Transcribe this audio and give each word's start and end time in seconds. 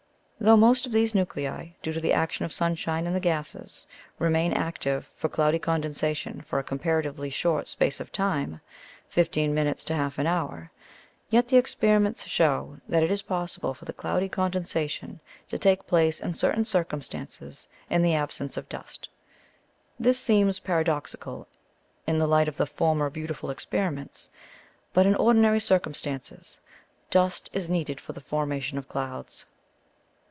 Though 0.43 0.53
the 0.53 0.57
most 0.57 0.87
of 0.87 0.91
these 0.91 1.13
nuclei, 1.13 1.67
due 1.83 1.93
to 1.93 1.99
the 2.01 2.13
action 2.13 2.45
of 2.45 2.51
sunshine 2.51 3.05
in 3.05 3.13
the 3.13 3.19
gases, 3.19 3.85
remain 4.17 4.53
active 4.53 5.11
for 5.15 5.29
cloudy 5.29 5.59
condensation 5.59 6.41
for 6.41 6.57
a 6.57 6.63
comparatively 6.63 7.29
short 7.29 7.67
space 7.67 7.99
of 7.99 8.11
time 8.11 8.59
fifteen 9.07 9.53
minutes 9.53 9.83
to 9.83 9.93
half 9.93 10.17
an 10.17 10.25
hour 10.25 10.71
yet 11.29 11.47
the 11.49 11.57
experiments 11.57 12.25
show 12.25 12.77
that 12.89 13.03
it 13.03 13.11
is 13.11 13.21
possible 13.21 13.75
for 13.75 13.85
the 13.85 13.93
cloudy 13.93 14.27
condensation 14.27 15.21
to 15.47 15.59
take 15.59 15.85
place 15.85 16.19
in 16.19 16.33
certain 16.33 16.65
circumstances 16.65 17.67
in 17.87 18.01
the 18.01 18.15
absence 18.15 18.57
of 18.57 18.67
dust. 18.67 19.09
This 19.99 20.17
seems 20.17 20.57
paradoxical 20.59 21.47
in 22.07 22.17
the 22.17 22.25
light 22.25 22.47
of 22.47 22.57
the 22.57 22.65
former 22.65 23.11
beautiful 23.11 23.51
experiments; 23.51 24.27
but, 24.91 25.05
in 25.05 25.13
ordinary 25.13 25.59
circumstances, 25.59 26.59
dust 27.11 27.51
is 27.53 27.69
needed 27.69 27.99
for 28.01 28.13
the 28.13 28.19
formation 28.21 28.79
of 28.79 28.89
clouds. 28.89 29.45